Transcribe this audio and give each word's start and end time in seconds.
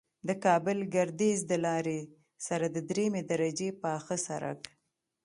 د 0.27 0.29
کابل 0.45 0.77
گردیز 0.95 1.39
د 1.51 1.53
لارې 1.65 1.99
سره 2.47 2.65
د 2.75 2.77
دریمې 2.89 3.21
درجې 3.31 3.69
پاخه 3.83 4.15
سرک 4.27 4.61